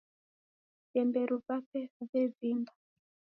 [0.79, 2.73] Vitemberu vape vevimba.